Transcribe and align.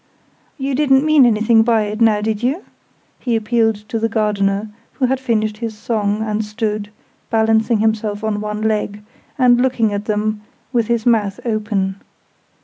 "You 0.57 0.73
didn't 0.73 1.05
mean 1.05 1.27
anything 1.27 1.61
by 1.61 1.83
it, 1.83 2.01
now 2.01 2.21
did 2.21 2.41
you?" 2.41 2.65
He 3.19 3.35
appealed 3.35 3.75
to 3.89 3.99
the 3.99 4.09
Gardener, 4.09 4.69
who 4.93 5.05
had 5.05 5.19
finished 5.19 5.57
his 5.57 5.77
song, 5.77 6.23
and 6.23 6.43
stood, 6.43 6.89
balancing 7.29 7.77
himself 7.77 8.23
on 8.23 8.41
one 8.41 8.63
leg, 8.63 9.03
and 9.37 9.61
looking 9.61 9.93
at 9.93 10.05
them, 10.05 10.41
with 10.73 10.87
his 10.87 11.05
mouth 11.05 11.39
open. 11.45 12.01